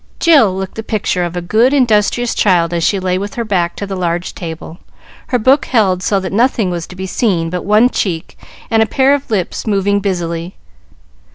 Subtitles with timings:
[0.19, 3.75] Jill looked the picture of a good, industrious child as she lay with her back
[3.75, 4.79] to the large table,
[5.27, 8.35] her book held so that nothing was to be seen but one cheek
[8.71, 10.55] and a pair of lips moving busily.